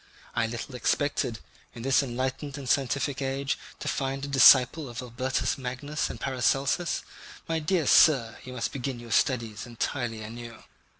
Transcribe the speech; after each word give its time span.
I 0.35 0.47
little 0.47 0.73
expected, 0.73 1.37
in 1.75 1.83
this 1.83 2.01
enlightened 2.01 2.57
and 2.57 2.67
scientific 2.67 3.21
age, 3.21 3.59
to 3.77 3.87
find 3.87 4.25
a 4.25 4.27
disciple 4.27 4.89
of 4.89 4.99
Albertus 5.03 5.59
Magnus 5.59 6.09
and 6.09 6.19
Paracelsus. 6.19 7.03
My 7.47 7.59
dear 7.59 7.85
sir, 7.85 8.35
you 8.43 8.53
must 8.53 8.71
begin 8.73 8.99
your 8.99 9.11
studies 9.11 9.67
entirely 9.67 10.23
anew." 10.23 10.63